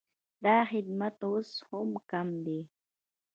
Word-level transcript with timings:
دا 0.45 0.57
خدمت 0.71 1.15
اوس 1.29 1.49
هم 1.67 1.89
کم 2.09 2.27
دی 2.45 2.59